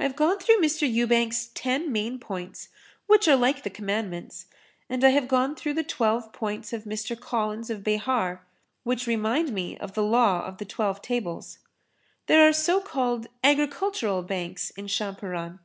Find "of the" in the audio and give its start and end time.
9.76-10.02, 10.46-10.64